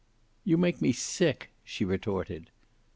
"You 0.43 0.57
make 0.57 0.81
me 0.81 0.93
sick," 0.93 1.51
she 1.63 1.85
retorted. 1.85 2.49